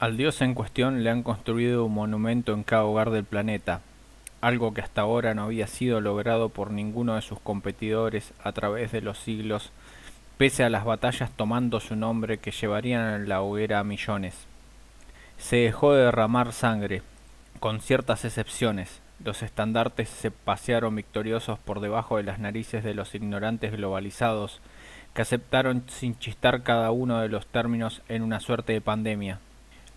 [0.00, 3.82] Al dios en cuestión le han construido un monumento en cada hogar del planeta,
[4.40, 8.92] algo que hasta ahora no había sido logrado por ninguno de sus competidores a través
[8.92, 9.72] de los siglos,
[10.38, 14.46] pese a las batallas tomando su nombre que llevarían en la hoguera a millones.
[15.36, 17.02] Se dejó de derramar sangre,
[17.58, 19.02] con ciertas excepciones.
[19.22, 24.62] Los estandartes se pasearon victoriosos por debajo de las narices de los ignorantes globalizados,
[25.12, 29.40] que aceptaron sin chistar cada uno de los términos en una suerte de pandemia.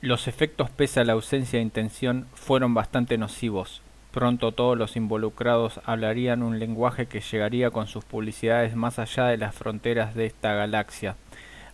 [0.00, 3.82] Los efectos pese a la ausencia de intención fueron bastante nocivos.
[4.12, 9.38] Pronto todos los involucrados hablarían un lenguaje que llegaría con sus publicidades más allá de
[9.38, 11.16] las fronteras de esta galaxia,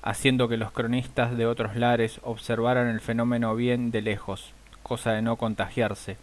[0.01, 5.21] haciendo que los cronistas de otros lares observaran el fenómeno bien de lejos, cosa de
[5.21, 6.17] no contagiarse.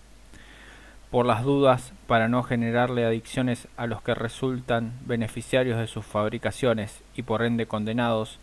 [1.11, 7.03] Por las dudas, para no generarle adicciones a los que resultan beneficiarios de sus fabricaciones
[7.15, 8.39] y por ende condenados,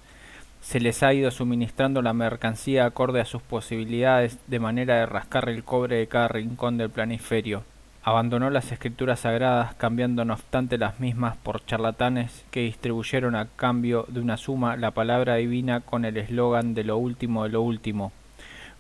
[0.61, 5.49] se les ha ido suministrando la mercancía acorde a sus posibilidades de manera de rascar
[5.49, 7.63] el cobre de cada rincón del planisferio.
[8.03, 14.07] Abandonó las escrituras sagradas cambiando no obstante las mismas por charlatanes que distribuyeron a cambio
[14.09, 18.13] de una suma la palabra divina con el eslogan de lo último de lo último,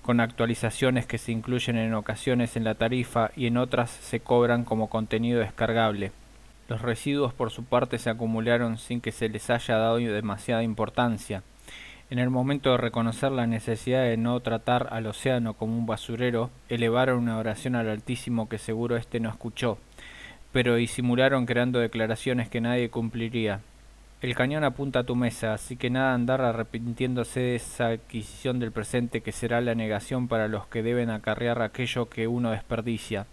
[0.03, 4.65] con actualizaciones que se incluyen en ocasiones en la tarifa y en otras se cobran
[4.65, 6.13] como contenido descargable.
[6.69, 11.42] Los residuos por su parte se acumularon sin que se les haya dado demasiada importancia
[12.11, 16.51] en el momento de reconocer la necesidad de no tratar al océano como un basurero,
[16.70, 19.77] elevaron una oración al Altísimo que seguro éste no escuchó,
[20.51, 23.61] pero disimularon creando declaraciones que nadie cumpliría.
[24.23, 28.73] El cañón apunta a tu mesa, así que nada andar arrepintiéndose de esa adquisición del
[28.73, 33.27] presente que será la negación para los que deben acarrear aquello que uno desperdicia,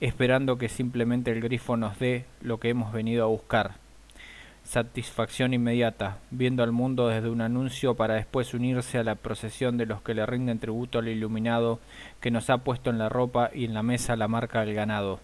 [0.00, 3.87] esperando que simplemente el grifo nos dé lo que hemos venido a buscar
[4.68, 9.86] satisfacción inmediata, viendo al mundo desde un anuncio para después unirse a la procesión de
[9.86, 11.80] los que le rinden tributo al iluminado
[12.20, 15.20] que nos ha puesto en la ropa y en la mesa la marca del ganado.